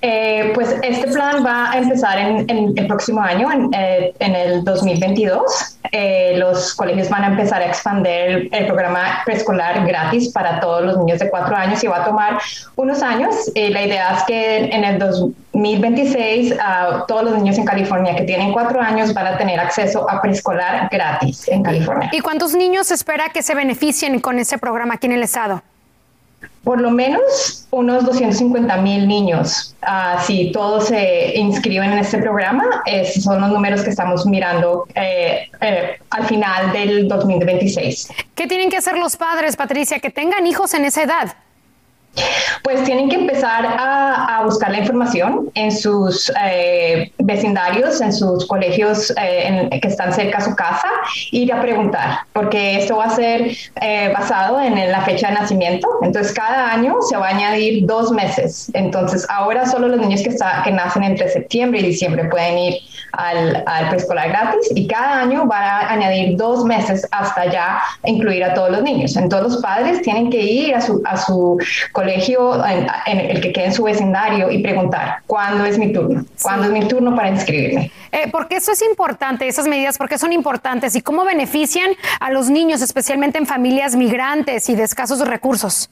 Eh, 0.00 0.50
pues 0.52 0.74
este 0.82 1.06
plan 1.12 1.46
va 1.46 1.70
a 1.70 1.78
empezar 1.78 2.18
en, 2.18 2.50
el 2.76 2.86
próximo 2.88 3.20
año, 3.20 3.52
en, 3.52 3.72
eh, 3.72 4.12
el 4.18 4.64
2022. 4.64 5.78
Eh, 5.92 6.34
los 6.38 6.74
colegios 6.74 7.08
van 7.08 7.22
a 7.22 7.26
empezar 7.28 7.62
a 7.62 7.66
expandir 7.66 8.48
el, 8.50 8.66
programa 8.66 9.22
preescolar 9.24 9.86
gratis 9.86 10.32
para 10.32 10.58
todos 10.58 10.82
los 10.82 10.98
niños 10.98 11.20
de 11.20 11.30
cuatro 11.30 11.54
años 11.54 11.84
y 11.84 11.86
va 11.86 11.98
a 11.98 12.04
tomar 12.04 12.40
unos 12.74 13.00
años. 13.00 13.32
la 13.54 13.82
idea 13.82 14.16
es 14.16 14.24
que 14.24 14.64
en 14.64 14.82
el 14.82 14.98
2026 14.98 16.54
ah, 16.60 17.04
todos 17.06 17.24
los 17.24 17.34
niños 17.36 17.58
en 17.58 17.64
California 17.64 18.16
que 18.16 18.24
tienen 18.24 18.52
cuatro 18.52 18.80
años 18.80 19.14
van 19.14 19.28
a 19.28 19.38
tener 19.38 19.60
acceso 19.60 20.10
a 20.10 20.20
preescolar 20.20 20.88
gratis 20.90 21.46
en 21.48 21.62
California. 21.62 22.10
¿Y 22.12 22.20
cuántos 22.20 22.56
niños 22.56 22.90
espera 22.90 23.28
que 23.28 23.42
se 23.42 23.54
beneficien 23.54 24.18
con 24.18 24.40
ese 24.40 24.58
programa 24.58 24.94
aquí 24.94 25.06
en 25.06 25.12
el 25.12 25.22
estado? 25.22 25.62
Por 26.64 26.80
lo 26.80 26.90
menos 26.90 27.66
unos 27.70 28.04
250 28.04 28.76
mil 28.78 29.08
niños. 29.08 29.74
Uh, 29.82 30.20
si 30.24 30.52
todos 30.52 30.86
se 30.86 31.36
inscriben 31.36 31.92
en 31.92 31.98
este 31.98 32.18
programa, 32.18 32.64
esos 32.86 33.24
son 33.24 33.40
los 33.40 33.50
números 33.50 33.82
que 33.82 33.90
estamos 33.90 34.26
mirando 34.26 34.86
eh, 34.94 35.48
eh, 35.60 35.98
al 36.10 36.26
final 36.26 36.72
del 36.72 37.08
2026. 37.08 38.08
¿Qué 38.34 38.46
tienen 38.46 38.70
que 38.70 38.76
hacer 38.76 38.96
los 38.96 39.16
padres, 39.16 39.56
Patricia, 39.56 39.98
que 39.98 40.10
tengan 40.10 40.46
hijos 40.46 40.74
en 40.74 40.84
esa 40.84 41.02
edad? 41.02 41.36
Pues 42.62 42.84
tienen 42.84 43.08
que 43.08 43.16
empezar 43.16 43.66
a, 43.66 44.42
buscar 44.44 44.72
la 44.72 44.78
información 44.78 45.50
en 45.54 45.70
sus 45.70 46.30
eh, 46.44 47.12
vecindarios, 47.18 48.00
en 48.00 48.12
sus 48.12 48.44
colegios 48.46 49.12
eh, 49.20 49.68
que 49.80 49.86
están 49.88 50.12
cerca 50.12 50.38
a 50.38 50.40
su 50.40 50.56
casa, 50.56 50.88
ir 51.30 51.52
a 51.52 51.60
preguntar, 51.60 52.20
porque 52.32 52.78
esto 52.78 52.96
va 52.96 53.04
a 53.04 53.10
ser 53.10 53.52
eh, 53.80 54.12
basado 54.12 54.60
en, 54.60 54.72
la 54.90 55.02
fecha 55.02 55.28
de 55.28 55.34
nacimiento. 55.34 55.88
Entonces, 56.02 56.32
cada 56.32 56.72
año 56.72 56.96
se 57.08 57.16
va 57.16 57.28
a 57.28 57.30
añadir 57.30 57.86
dos 57.86 58.10
meses. 58.10 58.70
Entonces, 58.74 59.26
ahora 59.30 59.64
solo 59.64 59.86
los 59.88 60.00
niños 60.00 60.22
que, 60.22 60.72
nacen 60.72 61.04
entre 61.04 61.28
septiembre 61.28 61.80
y 61.80 61.84
diciembre 61.84 62.24
pueden 62.24 62.58
ir 62.58 62.74
al, 63.12 63.64
preescolar 63.90 64.28
gratis 64.30 64.70
y 64.74 64.86
cada 64.86 65.20
año 65.20 65.46
va 65.46 65.58
a 65.58 65.92
añadir 65.92 66.36
dos 66.36 66.64
meses 66.64 67.06
hasta 67.12 67.50
ya 67.50 67.80
incluir 68.04 68.42
a 68.42 68.54
todos 68.54 68.70
los 68.70 68.82
niños. 68.82 69.16
Entonces, 69.16 69.52
los 69.52 69.62
padres 69.62 70.02
tienen 70.02 70.30
que 70.30 70.40
ir 70.40 70.74
a 70.74 70.80
su, 70.80 71.00
a 71.04 71.16
su 71.16 71.58
colegio, 71.92 72.01
en, 72.06 73.20
el 73.20 73.40
que 73.40 73.52
quede 73.52 73.66
en 73.66 73.72
su 73.72 73.84
vecindario 73.84 74.50
y 74.50 74.62
preguntar, 74.62 75.18
¿cuándo 75.26 75.64
es 75.64 75.78
mi 75.78 75.92
turno? 75.92 76.24
¿Cuándo 76.42 76.66
es 76.66 76.72
mi 76.72 76.86
turno 76.88 77.14
para 77.14 77.28
inscribirme? 77.28 77.90
Eh, 78.10 78.28
porque 78.30 78.56
eso 78.56 78.72
es 78.72 78.82
importante, 78.82 79.46
esas 79.48 79.66
medidas, 79.66 79.98
porque 79.98 80.18
son 80.18 80.32
importantes 80.32 80.94
y 80.96 81.02
cómo 81.02 81.24
benefician 81.24 81.90
a 82.20 82.30
los 82.30 82.50
niños, 82.50 82.82
especialmente 82.82 83.38
en 83.38 83.46
familias 83.46 83.96
migrantes 83.96 84.68
y 84.68 84.74
de 84.74 84.82
escasos 84.82 85.20
recursos. 85.26 85.88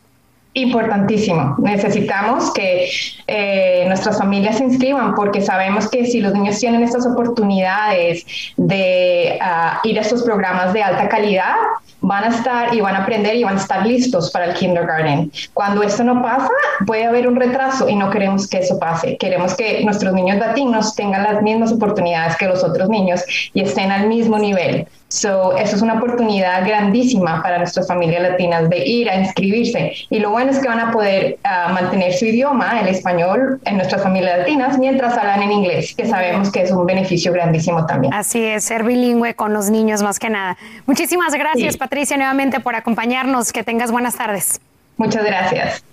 Importantísimo. 0.53 1.55
Necesitamos 1.59 2.53
que 2.53 2.91
eh, 3.29 3.85
nuestras 3.87 4.19
familias 4.19 4.59
se 4.59 4.65
inscriban 4.65 5.15
porque 5.15 5.41
sabemos 5.41 5.89
que 5.89 6.07
si 6.07 6.21
los 6.21 6.33
niños 6.33 6.59
tienen 6.59 6.83
estas 6.83 7.07
oportunidades 7.07 8.27
de 8.57 9.39
ah, 9.41 9.81
ir 9.85 9.97
a 9.97 10.03
estos 10.03 10.25
programas 10.25 10.73
de 10.73 10.83
alta 10.83 11.09
calidad, 11.09 11.55
van 12.01 12.25
a 12.25 12.29
estar 12.29 12.75
y 12.75 12.81
van 12.81 12.97
a 12.97 13.03
aprender 13.05 13.37
y 13.37 13.45
van 13.45 13.59
a 13.59 13.61
estar 13.61 13.87
listos 13.87 14.33
para 14.33 14.47
el 14.47 14.55
kindergarten. 14.55 15.31
Cuando 15.55 15.85
esto 15.85 16.03
no 16.03 16.21
pasa, 16.21 16.51
puede 16.85 17.05
haber 17.05 17.29
un 17.29 17.37
retraso 17.37 17.89
y 17.89 17.95
no 17.95 18.11
queremos 18.11 18.49
que 18.49 18.59
eso 18.59 18.77
pase. 18.79 19.17
Queremos 19.19 19.55
que 19.55 19.85
nuestros 19.85 20.13
niños 20.15 20.39
latinos 20.39 20.97
tengan 20.97 21.23
las 21.23 21.43
mismas 21.43 21.71
oportunidades 21.71 22.37
que 22.37 22.49
los 22.49 22.65
otros 22.65 22.89
niños 22.89 23.23
y 23.55 23.61
estén 23.61 23.93
al 23.93 24.09
mismo 24.09 24.37
nivel. 24.37 24.89
So, 25.11 25.57
eso 25.57 25.75
es 25.75 25.83
una 25.83 25.95
oportunidad 25.95 26.65
grandísima 26.65 27.43
para 27.43 27.59
nuestras 27.59 27.89
familias 27.89 28.23
latinas 28.23 28.71
de 28.71 28.87
ir 28.87 29.11
a 29.11 29.17
inscribirse. 29.17 29.93
Y 30.09 30.21
lo 30.21 30.31
bueno 30.41 30.57
es 30.57 30.63
que 30.63 30.69
van 30.69 30.81
a 30.81 30.91
poder 30.91 31.39
ah, 31.45 31.71
mantener 31.73 32.15
su 32.15 32.25
idioma, 32.25 32.81
el 32.81 32.89
español, 32.89 33.61
en 33.65 33.77
nuestras 33.77 34.03
familias 34.03 34.39
latinas 34.39 34.79
mientras 34.79 35.17
hablan 35.19 35.43
en 35.43 35.53
inglés, 35.53 35.95
que 35.95 36.07
sabemos 36.07 36.51
que 36.51 36.63
es 36.63 36.71
un 36.71 36.87
beneficio 36.87 37.33
grandísimo 37.33 37.85
también. 37.85 38.15
Así 38.15 38.43
es, 38.43 38.65
ser 38.65 38.85
bilingüe 38.85 39.35
con 39.35 39.53
los 39.53 39.69
niños 39.69 40.03
más 40.03 40.19
que 40.19 40.31
nada. 40.31 40.57
Muchísimas 40.87 41.35
gracias, 41.35 41.77
Patricia, 41.77 42.17
nuevamente 42.17 42.61
por 42.61 42.75
acompañarnos. 42.75 43.53
Que 43.53 43.63
tengas 43.63 43.91
buenas 43.91 44.17
tardes. 44.17 44.61
Muchas 44.97 45.25
gracias. 45.25 45.85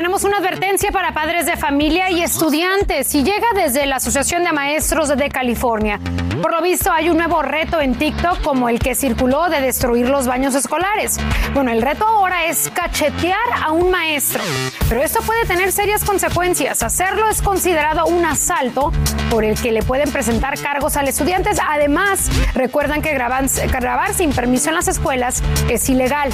Tenemos 0.00 0.24
una 0.24 0.38
advertencia 0.38 0.92
para 0.92 1.12
padres 1.12 1.44
de 1.44 1.58
familia 1.58 2.10
y 2.10 2.22
estudiantes 2.22 3.14
y 3.14 3.22
llega 3.22 3.48
desde 3.54 3.84
la 3.84 3.96
Asociación 3.96 4.42
de 4.44 4.50
Maestros 4.50 5.10
de 5.14 5.28
California. 5.28 6.00
Por 6.40 6.52
lo 6.52 6.62
visto 6.62 6.90
hay 6.90 7.10
un 7.10 7.18
nuevo 7.18 7.42
reto 7.42 7.82
en 7.82 7.94
TikTok 7.94 8.40
como 8.40 8.70
el 8.70 8.78
que 8.78 8.94
circuló 8.94 9.50
de 9.50 9.60
destruir 9.60 10.08
los 10.08 10.26
baños 10.26 10.54
escolares. 10.54 11.18
Bueno, 11.52 11.70
el 11.70 11.82
reto 11.82 12.06
ahora 12.06 12.46
es 12.46 12.70
cachetear 12.72 13.36
a 13.62 13.72
un 13.72 13.90
maestro, 13.90 14.42
pero 14.88 15.02
esto 15.02 15.20
puede 15.20 15.44
tener 15.44 15.70
serias 15.70 16.02
consecuencias. 16.02 16.82
Hacerlo 16.82 17.28
es 17.28 17.42
considerado 17.42 18.06
un 18.06 18.24
asalto 18.24 18.92
por 19.28 19.44
el 19.44 19.60
que 19.60 19.70
le 19.70 19.82
pueden 19.82 20.10
presentar 20.10 20.58
cargos 20.58 20.96
al 20.96 21.08
estudiante. 21.08 21.50
Además, 21.68 22.30
recuerdan 22.54 23.02
que 23.02 23.12
grabar 23.12 24.14
sin 24.14 24.32
permiso 24.32 24.70
en 24.70 24.76
las 24.76 24.88
escuelas 24.88 25.42
es 25.68 25.90
ilegal. 25.90 26.30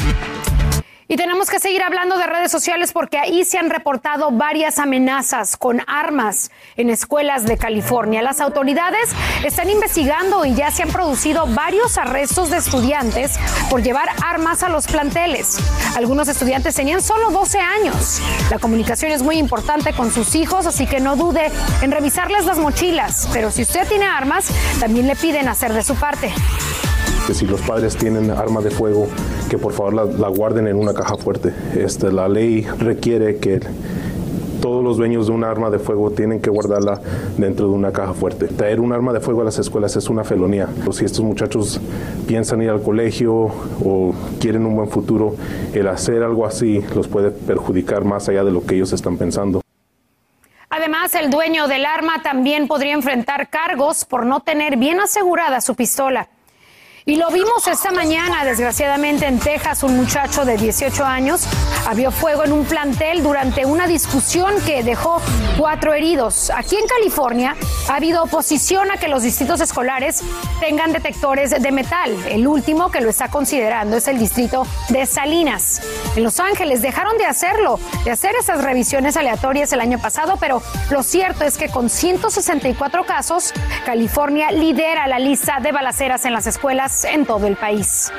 Y 1.08 1.16
tenemos 1.16 1.48
que 1.48 1.60
seguir 1.60 1.84
hablando 1.84 2.18
de 2.18 2.26
redes 2.26 2.50
sociales 2.50 2.92
porque 2.92 3.16
ahí 3.16 3.44
se 3.44 3.58
han 3.58 3.70
reportado 3.70 4.32
varias 4.32 4.80
amenazas 4.80 5.56
con 5.56 5.80
armas 5.86 6.50
en 6.76 6.90
escuelas 6.90 7.44
de 7.44 7.56
California. 7.56 8.22
Las 8.22 8.40
autoridades 8.40 9.10
están 9.44 9.70
investigando 9.70 10.44
y 10.44 10.54
ya 10.54 10.72
se 10.72 10.82
han 10.82 10.88
producido 10.88 11.46
varios 11.46 11.96
arrestos 11.96 12.50
de 12.50 12.56
estudiantes 12.56 13.38
por 13.70 13.84
llevar 13.84 14.08
armas 14.24 14.64
a 14.64 14.68
los 14.68 14.88
planteles. 14.88 15.60
Algunos 15.94 16.26
estudiantes 16.26 16.74
tenían 16.74 17.00
solo 17.00 17.30
12 17.30 17.60
años. 17.60 18.20
La 18.50 18.58
comunicación 18.58 19.12
es 19.12 19.22
muy 19.22 19.38
importante 19.38 19.92
con 19.92 20.10
sus 20.10 20.34
hijos, 20.34 20.66
así 20.66 20.88
que 20.88 20.98
no 20.98 21.14
dude 21.14 21.52
en 21.82 21.92
revisarles 21.92 22.46
las 22.46 22.58
mochilas. 22.58 23.28
Pero 23.32 23.52
si 23.52 23.62
usted 23.62 23.86
tiene 23.86 24.06
armas, 24.06 24.48
también 24.80 25.06
le 25.06 25.14
piden 25.14 25.48
hacer 25.48 25.72
de 25.72 25.84
su 25.84 25.94
parte 25.94 26.32
que 27.26 27.34
si 27.34 27.44
los 27.44 27.60
padres 27.62 27.96
tienen 27.96 28.30
arma 28.30 28.60
de 28.60 28.70
fuego, 28.70 29.08
que 29.48 29.58
por 29.58 29.72
favor 29.72 29.94
la, 29.94 30.28
guarden 30.28 30.66
en 30.66 30.76
una 30.76 30.94
caja 30.94 31.16
fuerte. 31.16 31.52
Este, 31.76 32.12
la 32.12 32.28
ley 32.28 32.66
requiere 32.78 33.36
que 33.36 33.60
todos 34.60 34.82
los 34.82 34.96
dueños 34.96 35.28
de 35.28 35.32
un 35.32 35.44
arma 35.44 35.70
de 35.70 35.78
fuego 35.78 36.10
tienen 36.10 36.40
que 36.40 36.50
guardarla 36.50 37.00
dentro 37.36 37.68
de 37.68 37.72
una 37.72 37.92
caja 37.92 38.14
fuerte. 38.14 38.48
Traer 38.48 38.80
un 38.80 38.92
arma 38.92 39.12
de 39.12 39.20
fuego 39.20 39.42
a 39.42 39.44
las 39.44 39.58
escuelas 39.58 39.94
es 39.96 40.08
una 40.08 40.24
felonía. 40.24 40.68
Si 40.90 41.04
estos 41.04 41.20
muchachos 41.20 41.80
piensan 42.26 42.62
ir 42.62 42.70
al 42.70 42.82
colegio 42.82 43.32
o 43.34 44.14
quieren 44.40 44.66
un 44.66 44.74
buen 44.74 44.88
futuro, 44.88 45.36
el 45.72 45.86
hacer 45.88 46.22
algo 46.22 46.46
así 46.46 46.84
los 46.94 47.06
puede 47.06 47.30
perjudicar 47.30 48.04
más 48.04 48.28
allá 48.28 48.42
de 48.42 48.50
lo 48.50 48.64
que 48.64 48.74
ellos 48.74 48.92
están 48.92 49.16
pensando. 49.16 49.60
Además, 50.68 51.14
el 51.14 51.30
dueño 51.30 51.68
del 51.68 51.86
arma 51.86 52.22
también 52.22 52.66
podría 52.66 52.92
enfrentar 52.92 53.48
cargos 53.48 54.04
por 54.04 54.26
no 54.26 54.40
tener 54.40 54.76
bien 54.76 55.00
asegurada 55.00 55.60
su 55.60 55.74
pistola. 55.74 56.28
Y 57.08 57.14
lo 57.14 57.30
vimos 57.30 57.68
esta 57.68 57.92
mañana, 57.92 58.44
desgraciadamente, 58.44 59.26
en 59.26 59.38
Texas, 59.38 59.84
un 59.84 59.96
muchacho 59.96 60.44
de 60.44 60.56
18 60.56 61.04
años 61.04 61.46
abrió 61.86 62.10
fuego 62.10 62.44
en 62.44 62.50
un 62.50 62.64
plantel 62.64 63.22
durante 63.22 63.64
una 63.64 63.86
discusión 63.86 64.52
que 64.66 64.82
dejó 64.82 65.22
cuatro 65.56 65.94
heridos. 65.94 66.50
Aquí 66.50 66.74
en 66.74 66.84
California 66.88 67.54
ha 67.88 67.94
habido 67.94 68.24
oposición 68.24 68.90
a 68.90 68.96
que 68.96 69.06
los 69.06 69.22
distritos 69.22 69.60
escolares 69.60 70.24
tengan 70.58 70.92
detectores 70.92 71.50
de 71.50 71.70
metal. 71.70 72.12
El 72.28 72.48
último 72.48 72.90
que 72.90 73.00
lo 73.00 73.08
está 73.08 73.28
considerando 73.28 73.96
es 73.96 74.08
el 74.08 74.18
distrito 74.18 74.66
de 74.88 75.06
Salinas. 75.06 75.82
En 76.16 76.24
Los 76.24 76.40
Ángeles 76.40 76.82
dejaron 76.82 77.16
de 77.18 77.26
hacerlo, 77.26 77.78
de 78.04 78.10
hacer 78.10 78.34
esas 78.34 78.64
revisiones 78.64 79.16
aleatorias 79.16 79.72
el 79.72 79.80
año 79.80 80.00
pasado, 80.00 80.38
pero 80.40 80.60
lo 80.90 81.04
cierto 81.04 81.44
es 81.44 81.56
que 81.56 81.68
con 81.68 81.88
164 81.88 83.06
casos, 83.06 83.52
California 83.84 84.50
lidera 84.50 85.06
la 85.06 85.20
lista 85.20 85.60
de 85.60 85.70
balaceras 85.70 86.24
en 86.24 86.32
las 86.32 86.48
escuelas 86.48 86.95
en 87.04 87.26
todo 87.26 87.46
el 87.46 87.56
país. 87.56 88.12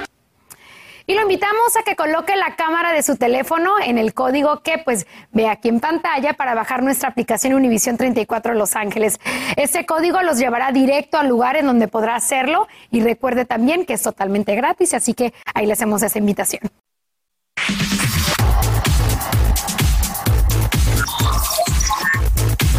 Y 1.10 1.14
lo 1.16 1.22
invitamos 1.22 1.78
a 1.80 1.84
que 1.84 1.96
coloque 1.96 2.36
la 2.36 2.58
cámara 2.58 2.92
de 2.92 3.02
su 3.02 3.16
teléfono 3.16 3.76
en 3.82 3.98
el 3.98 4.14
código 4.14 4.62
que 4.62 4.78
pues 4.78 5.08
ve 5.32 5.48
aquí 5.48 5.70
en 5.70 5.80
pantalla 5.80 6.34
para 6.34 6.54
bajar 6.54 6.84
nuestra 6.84 7.08
aplicación 7.08 7.54
Univision 7.54 7.96
34 7.96 8.54
Los 8.56 8.76
Ángeles. 8.76 9.18
Ese 9.56 9.86
código 9.86 10.22
los 10.22 10.38
llevará 10.38 10.74
directo 10.74 11.18
al 11.18 11.30
lugar 11.30 11.56
en 11.56 11.66
donde 11.66 11.88
podrá 11.88 12.16
hacerlo 12.16 12.68
y 12.92 13.00
recuerde 13.00 13.46
también 13.46 13.86
que 13.86 13.94
es 13.94 14.02
totalmente 14.02 14.54
gratis, 14.56 14.94
así 14.94 15.14
que 15.14 15.34
ahí 15.56 15.66
le 15.66 15.72
hacemos 15.72 16.04
esa 16.04 16.20
invitación. 16.20 16.70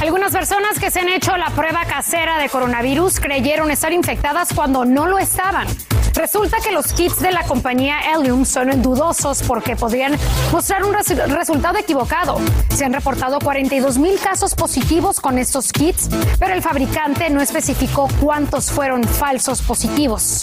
Algunas 0.00 0.32
personas 0.32 0.78
que 0.78 0.92
se 0.92 1.00
han 1.00 1.08
hecho 1.08 1.36
la 1.36 1.50
prueba 1.50 1.84
casera 1.84 2.38
de 2.38 2.48
coronavirus 2.48 3.18
creyeron 3.18 3.70
estar 3.70 3.92
infectadas 3.92 4.50
cuando 4.54 4.84
no 4.84 5.06
lo 5.06 5.18
estaban. 5.18 5.66
Resulta 6.18 6.58
que 6.58 6.72
los 6.72 6.92
kits 6.92 7.20
de 7.20 7.30
la 7.30 7.44
compañía 7.44 8.00
Helium 8.12 8.44
son 8.44 8.82
dudosos 8.82 9.40
porque 9.44 9.76
podrían 9.76 10.18
mostrar 10.50 10.82
un 10.84 10.92
resultado 10.92 11.78
equivocado. 11.78 12.40
Se 12.74 12.84
han 12.84 12.92
reportado 12.92 13.38
42 13.38 13.98
mil 13.98 14.18
casos 14.18 14.56
positivos 14.56 15.20
con 15.20 15.38
estos 15.38 15.72
kits, 15.72 16.10
pero 16.40 16.54
el 16.54 16.60
fabricante 16.60 17.30
no 17.30 17.40
especificó 17.40 18.08
cuántos 18.20 18.68
fueron 18.68 19.04
falsos 19.04 19.62
positivos. 19.62 20.42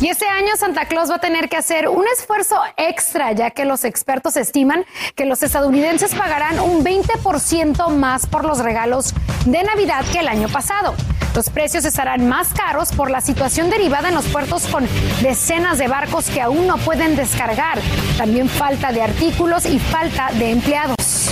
Y 0.00 0.08
este 0.08 0.28
año 0.28 0.54
Santa 0.56 0.86
Claus 0.86 1.10
va 1.10 1.16
a 1.16 1.20
tener 1.20 1.48
que 1.48 1.56
hacer 1.56 1.88
un 1.88 2.04
esfuerzo 2.16 2.56
extra, 2.76 3.32
ya 3.32 3.50
que 3.50 3.64
los 3.64 3.82
expertos 3.82 4.36
estiman 4.36 4.84
que 5.16 5.24
los 5.24 5.42
estadounidenses 5.42 6.14
pagarán 6.14 6.60
un 6.60 6.84
20% 6.84 7.88
más 7.88 8.28
por 8.28 8.44
los 8.44 8.60
regalos 8.60 9.12
de 9.44 9.64
Navidad 9.64 10.04
que 10.12 10.20
el 10.20 10.28
año 10.28 10.48
pasado. 10.48 10.94
Los 11.34 11.48
precios 11.48 11.84
estarán 11.86 12.28
más 12.28 12.48
caros 12.52 12.92
por 12.92 13.10
la 13.10 13.22
situación 13.22 13.70
derivada 13.70 14.08
en 14.08 14.14
los 14.14 14.26
puertos 14.26 14.66
con 14.66 14.86
decenas 15.22 15.78
de 15.78 15.88
barcos 15.88 16.28
que 16.28 16.42
aún 16.42 16.66
no 16.66 16.76
pueden 16.78 17.16
descargar. 17.16 17.78
También 18.18 18.48
falta 18.48 18.92
de 18.92 19.02
artículos 19.02 19.64
y 19.64 19.78
falta 19.78 20.30
de 20.38 20.50
empleados. 20.50 21.22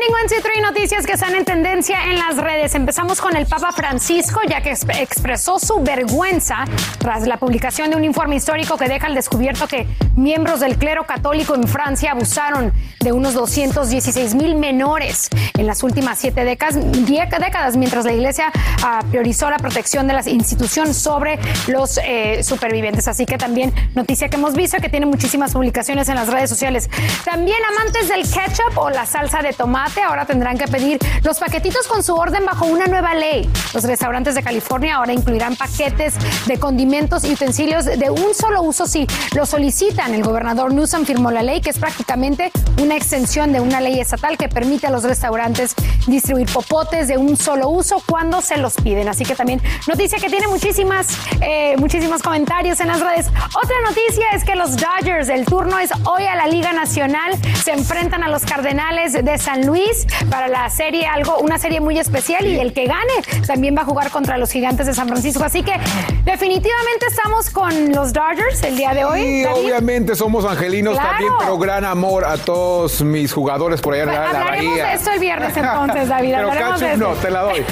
Trending 0.00 0.16
1, 0.30 0.42
2, 0.42 0.42
3 0.42 0.62
noticias 0.62 1.06
que 1.06 1.12
están 1.12 1.34
en 1.34 1.44
tendencia 1.44 2.04
en 2.04 2.18
las 2.18 2.38
redes. 2.38 2.74
Empezamos 2.74 3.20
con 3.20 3.36
el 3.36 3.44
Papa 3.46 3.70
Francisco, 3.72 4.40
ya 4.48 4.62
que 4.62 4.70
expresó 4.70 5.58
su 5.58 5.82
vergüenza 5.82 6.64
tras 6.98 7.26
la 7.26 7.36
publicación 7.36 7.90
de 7.90 7.96
un 7.96 8.04
informe 8.04 8.36
histórico 8.36 8.78
que 8.78 8.88
deja 8.88 9.08
al 9.08 9.14
descubierto 9.14 9.66
que 9.66 9.86
miembros 10.16 10.60
del 10.60 10.78
clero 10.78 11.04
católico 11.04 11.54
en 11.54 11.68
Francia 11.68 12.12
abusaron 12.12 12.72
de 13.00 13.12
unos 13.12 13.34
216 13.34 14.34
mil 14.34 14.54
menores 14.54 15.28
en 15.58 15.66
las 15.66 15.82
últimas 15.82 16.18
siete 16.18 16.44
décadas, 16.44 17.76
mientras 17.76 18.04
la 18.04 18.12
Iglesia 18.12 18.52
ah, 18.82 19.00
priorizó 19.10 19.50
la 19.50 19.58
protección 19.58 20.06
de 20.06 20.14
las 20.14 20.26
instituciones 20.26 20.96
sobre 20.96 21.38
los 21.66 21.98
eh, 22.02 22.42
supervivientes. 22.42 23.06
Así 23.08 23.26
que 23.26 23.36
también 23.36 23.72
noticia 23.94 24.28
que 24.28 24.36
hemos 24.36 24.54
visto 24.54 24.78
que 24.78 24.88
tiene 24.88 25.04
muchísimas 25.04 25.52
publicaciones 25.52 26.08
en 26.08 26.14
las 26.14 26.28
redes 26.28 26.48
sociales. 26.48 26.88
También 27.24 27.58
amantes 27.76 28.08
del 28.08 28.22
ketchup 28.22 28.78
o 28.78 28.88
la 28.88 29.04
salsa 29.04 29.42
de 29.42 29.52
tomate 29.52 29.89
ahora 29.98 30.24
tendrán 30.24 30.56
que 30.56 30.68
pedir 30.68 30.98
los 31.22 31.38
paquetitos 31.38 31.86
con 31.86 32.02
su 32.02 32.14
orden 32.14 32.44
bajo 32.44 32.66
una 32.66 32.86
nueva 32.86 33.14
ley. 33.14 33.50
Los 33.74 33.84
restaurantes 33.84 34.34
de 34.34 34.42
California 34.42 34.96
ahora 34.96 35.12
incluirán 35.12 35.56
paquetes 35.56 36.14
de 36.46 36.58
condimentos 36.58 37.24
y 37.24 37.32
utensilios 37.32 37.84
de 37.84 38.10
un 38.10 38.34
solo 38.34 38.62
uso 38.62 38.86
si 38.86 39.06
lo 39.34 39.46
solicitan. 39.46 40.14
El 40.14 40.22
gobernador 40.22 40.72
Newsom 40.72 41.04
firmó 41.04 41.30
la 41.30 41.42
ley, 41.42 41.60
que 41.60 41.70
es 41.70 41.78
prácticamente 41.78 42.52
una 42.80 42.96
extensión 42.96 43.52
de 43.52 43.60
una 43.60 43.80
ley 43.80 44.00
estatal 44.00 44.36
que 44.36 44.48
permite 44.48 44.86
a 44.86 44.90
los 44.90 45.02
restaurantes 45.02 45.74
distribuir 46.06 46.48
popotes 46.52 47.08
de 47.08 47.16
un 47.18 47.36
solo 47.36 47.68
uso 47.68 48.02
cuando 48.06 48.40
se 48.40 48.56
los 48.56 48.74
piden. 48.74 49.08
Así 49.08 49.24
que 49.24 49.34
también 49.34 49.60
noticia 49.86 50.18
que 50.18 50.28
tiene 50.28 50.46
muchísimas, 50.46 51.08
eh, 51.40 51.76
muchísimos 51.78 52.22
comentarios 52.22 52.80
en 52.80 52.88
las 52.88 53.00
redes. 53.00 53.26
Otra 53.54 53.76
noticia 53.84 54.26
es 54.34 54.44
que 54.44 54.54
los 54.54 54.76
Dodgers, 54.76 55.28
el 55.28 55.44
turno 55.44 55.78
es 55.78 55.90
hoy 56.04 56.24
a 56.24 56.36
la 56.36 56.46
Liga 56.46 56.72
Nacional, 56.72 57.32
se 57.62 57.72
enfrentan 57.72 58.22
a 58.22 58.28
los 58.28 58.44
Cardenales 58.44 59.12
de 59.12 59.38
San 59.38 59.66
Luis 59.66 59.79
para 60.30 60.48
la 60.48 60.68
serie, 60.70 61.06
algo, 61.06 61.38
una 61.38 61.58
serie 61.58 61.80
muy 61.80 61.98
especial 61.98 62.46
y 62.46 62.58
el 62.58 62.72
que 62.72 62.86
gane 62.86 63.12
también 63.46 63.76
va 63.76 63.82
a 63.82 63.84
jugar 63.84 64.10
contra 64.10 64.38
los 64.38 64.50
gigantes 64.50 64.86
de 64.86 64.94
San 64.94 65.08
Francisco. 65.08 65.42
Así 65.44 65.62
que 65.62 65.72
definitivamente 66.24 67.06
estamos 67.06 67.50
con 67.50 67.92
los 67.92 68.12
Dodgers 68.12 68.62
el 68.62 68.76
día 68.76 68.94
de 68.94 69.04
hoy. 69.04 69.20
Sí, 69.20 69.44
obviamente 69.46 70.14
somos 70.16 70.44
angelinos 70.44 70.96
también, 70.96 71.32
pero 71.38 71.58
gran 71.58 71.84
amor 71.84 72.24
a 72.24 72.36
todos 72.36 73.02
mis 73.02 73.32
jugadores 73.32 73.80
por 73.80 73.94
allá 73.94 74.02
en 74.04 74.08
la, 74.08 74.20
pues, 74.22 74.34
Hablaremos 74.34 74.70
bahía. 74.72 74.86
de 74.86 74.94
esto 74.94 75.10
el 75.12 75.20
viernes 75.20 75.56
entonces, 75.56 76.08
David. 76.08 76.32
pero 76.34 76.48
Hablaremos 76.48 76.80
de 76.80 76.96
no, 76.96 77.12
te 77.14 77.30
la 77.30 77.42
doy. 77.42 77.64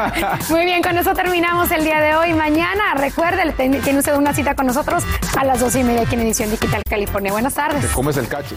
Muy 0.50 0.64
bien, 0.64 0.82
con 0.82 0.96
eso 0.98 1.14
terminamos 1.14 1.70
el 1.70 1.84
día 1.84 2.00
de 2.00 2.14
hoy. 2.14 2.34
Mañana, 2.34 2.94
recuerde, 2.94 3.52
tiene 3.56 3.98
usted 3.98 4.14
una 4.16 4.32
cita 4.32 4.54
con 4.54 4.66
nosotros 4.66 5.04
a 5.36 5.44
las 5.44 5.60
dos 5.60 5.74
y 5.76 5.84
media 5.84 6.02
aquí 6.02 6.14
en 6.14 6.20
Edición 6.22 6.50
Digital 6.50 6.82
California. 6.88 7.32
Buenas 7.32 7.54
tardes. 7.54 7.86
Te 7.86 7.92
comes 7.92 8.16
el 8.16 8.28
cacho. 8.28 8.56